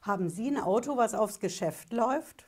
[0.00, 2.46] Haben Sie ein Auto, was aufs Geschäft läuft?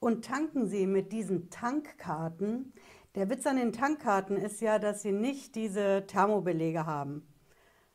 [0.00, 2.72] Und tanken Sie mit diesen Tankkarten?
[3.14, 7.26] Der Witz an den Tankkarten ist ja, dass Sie nicht diese Thermobelege haben.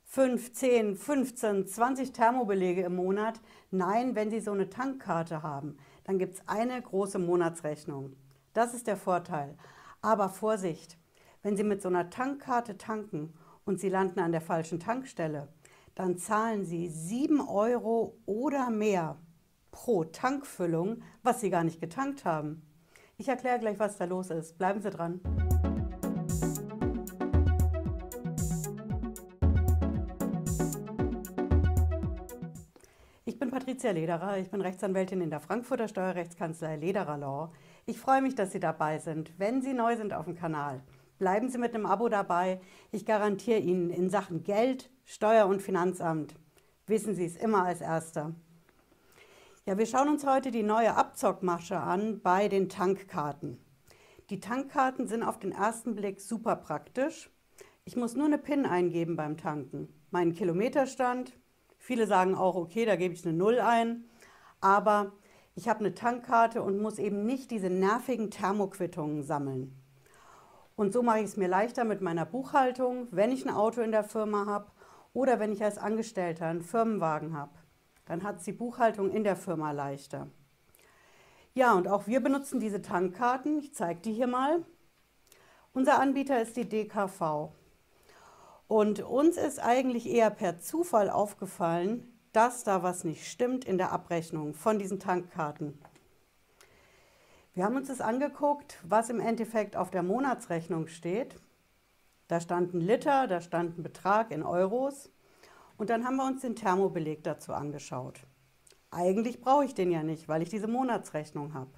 [0.04, 3.42] 5, 10, 15, 20 Thermobelege im Monat.
[3.72, 8.16] Nein, wenn Sie so eine Tankkarte haben, dann gibt es eine große Monatsrechnung.
[8.54, 9.58] Das ist der Vorteil.
[10.02, 11.00] Aber Vorsicht,
[11.42, 13.34] wenn Sie mit so einer Tankkarte tanken
[13.66, 15.48] und Sie landen an der falschen Tankstelle,
[15.96, 19.18] dann zahlen Sie 7 Euro oder mehr
[19.72, 22.64] pro Tankfüllung, was Sie gar nicht getankt haben.
[23.18, 24.58] Ich erkläre gleich, was da los ist.
[24.58, 25.22] Bleiben Sie dran.
[33.26, 37.52] Ich bin Patricia Lederer, ich bin Rechtsanwältin in der Frankfurter Steuerrechtskanzlei Lederer Law.
[37.86, 39.38] Ich freue mich, dass Sie dabei sind.
[39.38, 40.82] Wenn Sie neu sind auf dem Kanal,
[41.20, 42.62] bleiben Sie mit einem Abo dabei.
[42.92, 46.34] Ich garantiere Ihnen in Sachen Geld, Steuer- und Finanzamt,
[46.88, 48.34] wissen Sie es immer als Erster.
[49.66, 53.58] Ja, wir schauen uns heute die neue Abzockmasche an bei den Tankkarten.
[54.30, 57.30] Die Tankkarten sind auf den ersten Blick super praktisch.
[57.84, 59.90] Ich muss nur eine PIN eingeben beim Tanken.
[60.10, 61.34] Meinen Kilometerstand.
[61.78, 64.06] Viele sagen auch, okay, da gebe ich eine Null ein.
[64.62, 65.12] Aber
[65.54, 69.78] ich habe eine Tankkarte und muss eben nicht diese nervigen Thermoquittungen sammeln.
[70.76, 73.92] Und so mache ich es mir leichter mit meiner Buchhaltung, wenn ich ein Auto in
[73.92, 74.72] der Firma habe
[75.14, 77.54] oder wenn ich als Angestellter einen Firmenwagen habe.
[78.06, 80.28] Dann hat es die Buchhaltung in der Firma leichter.
[81.54, 83.60] Ja, und auch wir benutzen diese Tankkarten.
[83.60, 84.66] Ich zeige die hier mal.
[85.72, 87.52] Unser Anbieter ist die DKV.
[88.68, 93.92] Und uns ist eigentlich eher per Zufall aufgefallen, dass da was nicht stimmt in der
[93.92, 95.80] Abrechnung von diesen Tankkarten.
[97.54, 101.36] Wir haben uns das angeguckt, was im Endeffekt auf der Monatsrechnung steht.
[102.34, 105.12] Da stand ein Liter, da stand ein Betrag in Euros.
[105.78, 108.22] Und dann haben wir uns den Thermobeleg dazu angeschaut.
[108.90, 111.70] Eigentlich brauche ich den ja nicht, weil ich diese Monatsrechnung habe.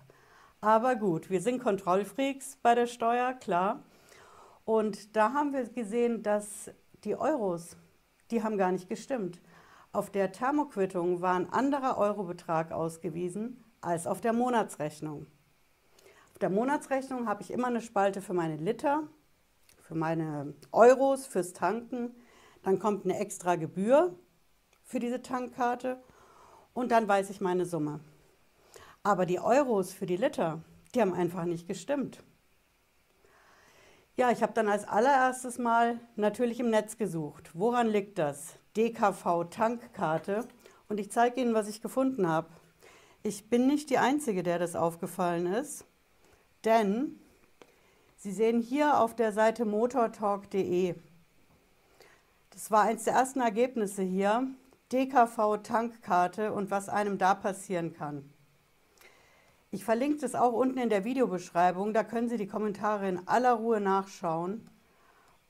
[0.61, 3.83] Aber gut, wir sind Kontrollfreaks bei der Steuer, klar.
[4.63, 6.71] Und da haben wir gesehen, dass
[7.03, 7.75] die Euros,
[8.31, 9.41] die haben gar nicht gestimmt.
[9.91, 15.27] Auf der Thermoquittung war ein anderer Eurobetrag ausgewiesen als auf der Monatsrechnung.
[16.31, 19.03] Auf der Monatsrechnung habe ich immer eine Spalte für meine Liter,
[19.87, 22.15] für meine Euros, fürs Tanken.
[22.63, 24.17] Dann kommt eine extra Gebühr
[24.83, 26.01] für diese Tankkarte
[26.73, 27.99] und dann weiß ich meine Summe.
[29.03, 30.63] Aber die Euros für die Liter,
[30.93, 32.23] die haben einfach nicht gestimmt.
[34.17, 37.51] Ja, ich habe dann als allererstes Mal natürlich im Netz gesucht.
[37.53, 38.55] Woran liegt das?
[38.75, 40.47] DKV Tankkarte.
[40.87, 42.47] Und ich zeige Ihnen, was ich gefunden habe.
[43.21, 45.85] Ich bin nicht die Einzige, der das aufgefallen ist,
[46.63, 47.19] denn
[48.25, 50.95] Sie sehen hier auf der Seite motortalk.de,
[52.49, 54.47] das war eines der ersten Ergebnisse hier,
[54.91, 58.27] DKV Tankkarte und was einem da passieren kann.
[59.69, 63.53] Ich verlinke das auch unten in der Videobeschreibung, da können Sie die Kommentare in aller
[63.53, 64.71] Ruhe nachschauen.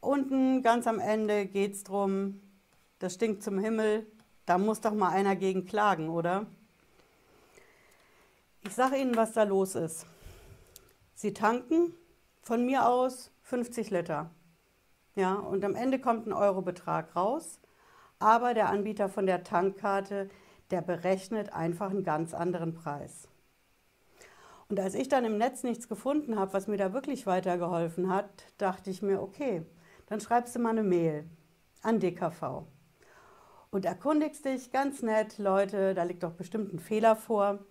[0.01, 2.41] Unten ganz am Ende geht es darum,
[2.99, 4.05] das stinkt zum Himmel,
[4.45, 6.45] da muss doch mal einer gegen klagen, oder?
[8.65, 10.05] Ich sage Ihnen, was da los ist.
[11.13, 11.93] Sie tanken
[12.45, 14.29] von mir aus 50 Liter.
[15.15, 17.59] Ja, und am Ende kommt ein Eurobetrag raus,
[18.19, 20.29] aber der Anbieter von der Tankkarte,
[20.69, 23.27] der berechnet einfach einen ganz anderen Preis.
[24.69, 28.29] Und als ich dann im Netz nichts gefunden habe, was mir da wirklich weitergeholfen hat,
[28.59, 29.65] dachte ich mir, okay,
[30.05, 31.27] dann schreibst du mal eine Mail
[31.81, 32.67] an DKV
[33.71, 37.65] und erkundigst dich ganz nett, Leute, da liegt doch bestimmt ein Fehler vor.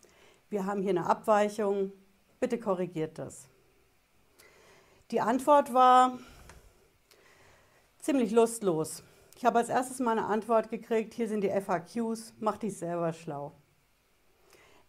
[0.51, 1.93] Wir haben hier eine Abweichung,
[2.41, 3.49] bitte korrigiert das.
[5.15, 6.19] Die Antwort war
[8.01, 9.05] ziemlich lustlos.
[9.37, 13.13] Ich habe als erstes mal eine Antwort gekriegt, hier sind die FAQs, mach dich selber
[13.13, 13.53] schlau.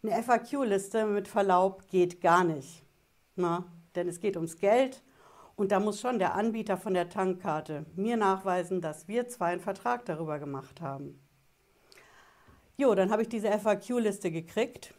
[0.02, 2.82] Eine FAQ-Liste mit Verlaub geht gar nicht.
[3.36, 5.04] Na, denn es geht ums Geld
[5.54, 9.60] und da muss schon der Anbieter von der Tankkarte mir nachweisen, dass wir zwei einen
[9.60, 11.24] Vertrag darüber gemacht haben.
[12.76, 14.92] Jo, dann habe ich diese FAQ-Liste gekriegt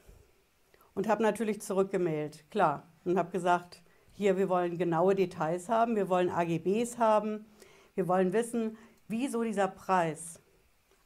[0.95, 3.83] und habe natürlich zurückgemailt, klar, und habe gesagt,
[4.17, 7.45] hier, wir wollen genaue Details haben, wir wollen AGBs haben,
[7.93, 8.75] wir wollen wissen,
[9.07, 10.41] wieso dieser Preis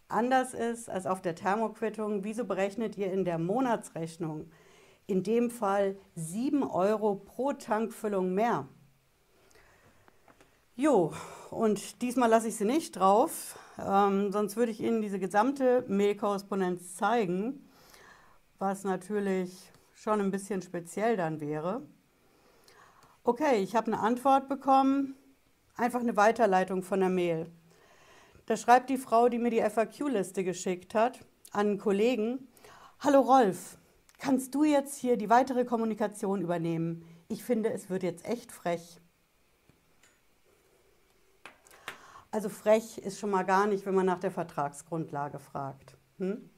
[0.08, 2.24] anders ist als auf der Thermoquittung.
[2.24, 4.50] Wieso berechnet ihr in der Monatsrechnung
[5.08, 8.69] in dem Fall 7 Euro pro Tankfüllung mehr?
[10.78, 11.12] Jo,
[11.50, 16.96] und diesmal lasse ich sie nicht drauf, ähm, sonst würde ich Ihnen diese gesamte Mailkorrespondenz
[16.96, 17.69] zeigen,
[18.58, 21.81] was natürlich schon ein bisschen speziell dann wäre.
[23.23, 25.15] Okay, ich habe eine Antwort bekommen,
[25.75, 27.51] einfach eine Weiterleitung von der Mail.
[28.47, 31.19] Da schreibt die Frau, die mir die FAQ-Liste geschickt hat,
[31.51, 32.47] an einen Kollegen,
[33.00, 33.77] Hallo Rolf,
[34.18, 37.06] kannst du jetzt hier die weitere Kommunikation übernehmen?
[37.27, 39.00] Ich finde, es wird jetzt echt frech.
[42.31, 45.95] Also frech ist schon mal gar nicht, wenn man nach der Vertragsgrundlage fragt.
[46.17, 46.50] Hm?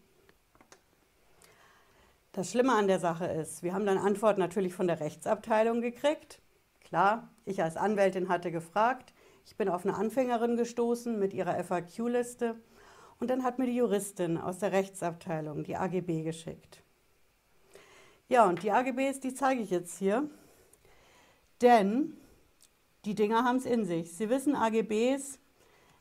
[2.32, 6.40] Das Schlimme an der Sache ist, wir haben dann Antwort natürlich von der Rechtsabteilung gekriegt.
[6.94, 9.16] Klar, ich als Anwältin hatte gefragt.
[9.48, 12.62] Ich bin auf eine Anfängerin gestoßen mit ihrer FAQ-Liste
[13.20, 16.84] und dann hat mir die Juristin aus der Rechtsabteilung die AGB geschickt.
[18.30, 20.30] Ja, und die AGBs, die zeige ich jetzt hier,
[21.64, 22.16] denn
[23.06, 24.14] die Dinger haben es in sich.
[24.14, 25.40] Sie wissen, AGBs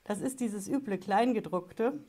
[0.04, 2.04] das ist dieses üble Kleingedruckte,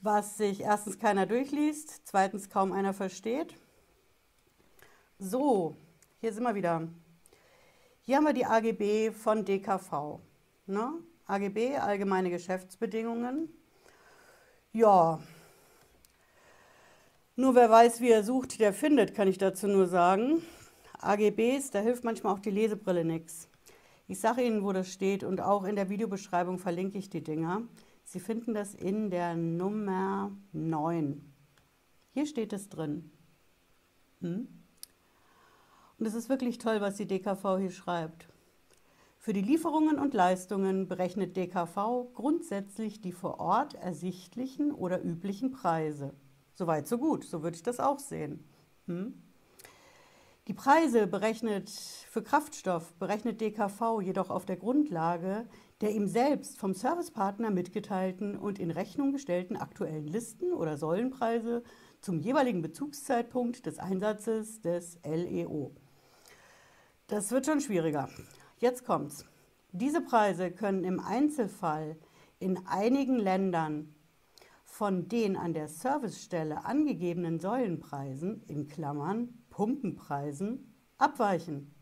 [0.00, 3.54] was sich erstens keiner durchliest, zweitens kaum einer versteht.
[5.18, 5.76] So,
[6.20, 6.88] hier sind wir wieder.
[8.02, 10.20] Hier haben wir die AGB von DKV.
[10.66, 10.92] Ne?
[11.26, 13.48] AGB, allgemeine Geschäftsbedingungen.
[14.72, 15.20] Ja,
[17.38, 20.42] nur wer weiß, wie er sucht, der findet, kann ich dazu nur sagen.
[20.98, 23.48] AGBs, da hilft manchmal auch die Lesebrille nichts.
[24.08, 27.62] Ich sage Ihnen, wo das steht und auch in der Videobeschreibung verlinke ich die Dinger.
[28.02, 31.32] Sie finden das in der Nummer 9.
[32.12, 33.12] Hier steht es drin.
[34.20, 34.48] Hm?
[35.98, 38.28] Und es ist wirklich toll, was die DKV hier schreibt.
[39.18, 46.14] Für die Lieferungen und Leistungen berechnet DKV grundsätzlich die vor Ort ersichtlichen oder üblichen Preise.
[46.54, 48.44] Soweit, so gut, so würde ich das auch sehen.
[48.86, 49.20] Hm?
[50.46, 55.46] Die Preise berechnet für Kraftstoff berechnet DKV jedoch auf der Grundlage
[55.80, 61.62] der ihm selbst vom Servicepartner mitgeteilten und in Rechnung gestellten aktuellen Listen oder Säulenpreise
[62.00, 65.72] zum jeweiligen Bezugszeitpunkt des Einsatzes des LEO.
[67.08, 68.10] Das wird schon schwieriger.
[68.58, 69.24] Jetzt kommt's.
[69.72, 71.96] Diese Preise können im Einzelfall
[72.38, 73.94] in einigen Ländern
[74.62, 81.74] von den an der Servicestelle angegebenen Säulenpreisen in Klammern Pumpenpreisen abweichen.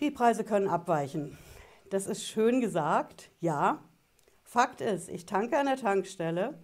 [0.00, 1.38] Die Preise können abweichen.
[1.90, 3.84] Das ist schön gesagt, ja.
[4.42, 6.58] Fakt ist, ich tanke an der Tankstelle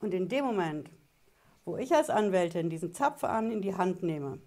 [0.00, 0.90] und in dem Moment,
[1.64, 4.40] wo ich als Anwältin diesen Zapf an in die Hand nehme,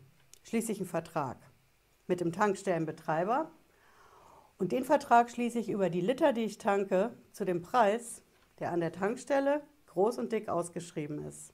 [0.44, 1.38] schließe ich einen Vertrag
[2.08, 3.52] mit dem Tankstellenbetreiber
[4.58, 8.22] und den Vertrag schließe ich über die Liter, die ich tanke, zu dem Preis,
[8.60, 11.54] der an der Tankstelle groß und dick ausgeschrieben ist.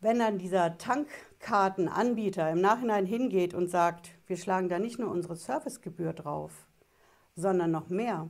[0.00, 5.36] Wenn dann dieser Tankkartenanbieter im Nachhinein hingeht und sagt, wir schlagen da nicht nur unsere
[5.36, 6.66] Servicegebühr drauf,
[7.36, 8.28] sondern noch mehr.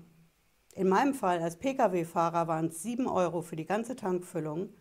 [0.74, 4.74] In meinem Fall als Pkw-Fahrer waren es 7 Euro für die ganze Tankfüllung.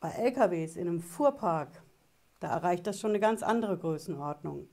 [0.00, 1.82] Bei LKWs in einem Fuhrpark,
[2.40, 4.68] da erreicht das schon eine ganz andere Größenordnung.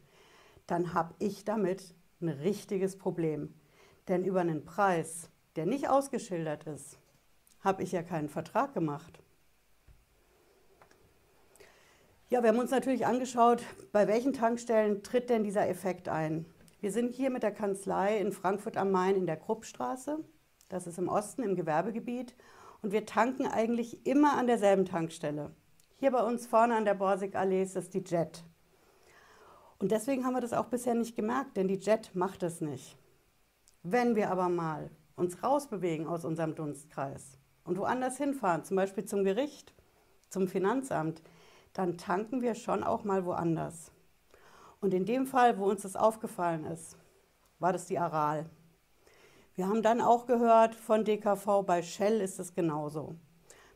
[0.67, 3.53] Dann habe ich damit ein richtiges Problem.
[4.07, 6.99] Denn über einen Preis, der nicht ausgeschildert ist,
[7.61, 9.19] habe ich ja keinen Vertrag gemacht.
[12.29, 16.45] Ja, wir haben uns natürlich angeschaut, bei welchen Tankstellen tritt denn dieser Effekt ein.
[16.81, 20.19] Wir sind hier mit der Kanzlei in Frankfurt am Main in der Kruppstraße.
[20.67, 22.35] Das ist im Osten im Gewerbegebiet.
[22.83, 25.51] Und wir tanken eigentlich immer an derselben Tankstelle.
[25.95, 28.43] Hier bei uns vorne an der Borsigallee ist das die Jet.
[29.79, 32.97] Und deswegen haben wir das auch bisher nicht gemerkt, denn die Jet macht es nicht.
[33.83, 39.23] Wenn wir aber mal uns rausbewegen aus unserem Dunstkreis und woanders hinfahren, zum Beispiel zum
[39.23, 39.73] Gericht,
[40.27, 41.21] zum Finanzamt,
[41.71, 43.93] dann tanken wir schon auch mal woanders.
[44.81, 46.97] Und in dem Fall, wo uns das aufgefallen ist,
[47.59, 48.49] war das die Aral.
[49.55, 53.15] Wir haben dann auch gehört von DKV, bei Shell ist es genauso.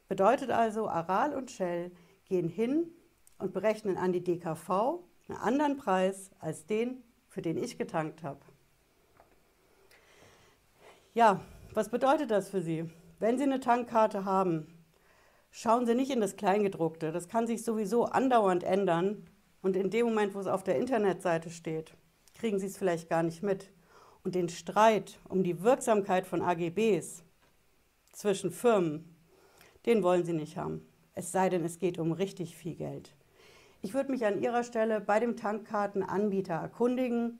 [0.07, 1.91] Bedeutet also, Aral und Shell
[2.25, 2.89] gehen hin
[3.37, 4.69] und berechnen an die DKV
[5.27, 8.39] einen anderen Preis als den, für den ich getankt habe.
[11.13, 11.41] Ja,
[11.73, 12.89] was bedeutet das für Sie?
[13.19, 14.67] Wenn Sie eine Tankkarte haben,
[15.51, 17.11] schauen Sie nicht in das Kleingedruckte.
[17.11, 19.29] Das kann sich sowieso andauernd ändern.
[19.61, 21.93] Und in dem Moment, wo es auf der Internetseite steht,
[22.33, 23.71] kriegen Sie es vielleicht gar nicht mit.
[24.27, 27.23] Und den Streit um die Wirksamkeit von AGBs
[28.11, 29.15] zwischen Firmen,
[29.85, 30.85] den wollen Sie nicht haben.
[31.13, 33.15] Es sei denn, es geht um richtig viel Geld.
[33.81, 37.39] Ich würde mich an Ihrer Stelle bei dem Tankkartenanbieter erkundigen,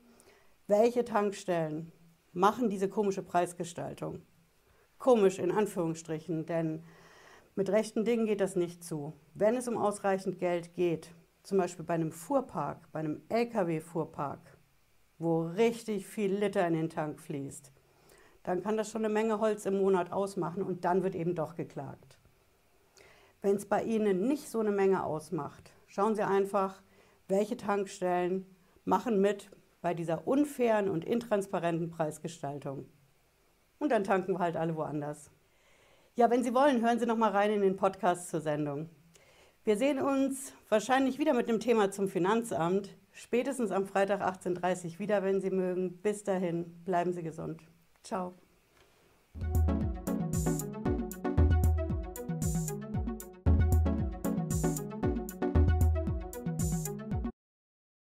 [0.66, 1.92] welche Tankstellen
[2.32, 4.22] machen diese komische Preisgestaltung.
[4.96, 6.82] Komisch in Anführungsstrichen, denn
[7.54, 9.12] mit rechten Dingen geht das nicht zu.
[9.34, 11.10] Wenn es um ausreichend Geld geht,
[11.42, 14.57] zum Beispiel bei einem Fuhrpark, bei einem Lkw-Fuhrpark,
[15.18, 17.72] wo richtig viel Liter in den Tank fließt,
[18.44, 21.56] dann kann das schon eine Menge Holz im Monat ausmachen und dann wird eben doch
[21.56, 22.18] geklagt.
[23.42, 26.82] Wenn es bei Ihnen nicht so eine Menge ausmacht, schauen Sie einfach,
[27.28, 27.56] welche
[33.78, 35.30] Und dann tanken wir halt alle woanders.
[36.16, 38.90] Ja, wenn Sie wollen, hören Sie noch mal rein in den Podcast zur Sendung.
[39.64, 44.98] Wir sehen uns wahrscheinlich wieder mit dem Thema zum Finanzamt, spätestens am Freitag 18.30 Uhr
[44.98, 45.98] wieder, wenn Sie mögen.
[45.98, 47.60] Bis dahin, bleiben Sie gesund.
[48.02, 48.34] Ciao.